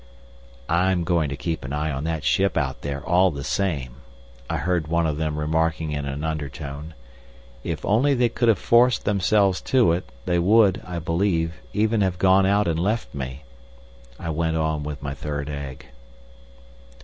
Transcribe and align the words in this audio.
"I'm 0.67 1.03
going 1.03 1.29
to 1.29 1.35
keep 1.37 1.63
an 1.63 1.73
eye 1.73 1.91
on 1.91 2.05
that 2.05 2.23
ship 2.23 2.57
out 2.57 2.81
there 2.81 3.05
all 3.05 3.29
the 3.29 3.43
same," 3.43 3.97
I 4.49 4.57
heard 4.57 4.87
one 4.87 5.05
of 5.05 5.17
them 5.17 5.37
remarking 5.37 5.91
in 5.91 6.05
an 6.07 6.23
undertone. 6.23 6.95
If 7.63 7.85
only 7.85 8.15
they 8.15 8.27
could 8.27 8.47
have 8.49 8.57
forced 8.57 9.05
themselves 9.05 9.61
to 9.61 9.91
it, 9.91 10.09
they 10.25 10.39
would, 10.39 10.81
I 10.87 10.97
believe, 10.97 11.61
even 11.71 12.01
have 12.01 12.17
gone 12.17 12.47
out 12.47 12.67
and 12.67 12.79
left 12.79 13.13
me. 13.13 13.43
I 14.19 14.31
went 14.31 14.57
on 14.57 14.81
with 14.81 15.03
my 15.03 15.13
third 15.13 15.51
egg. 15.51 15.85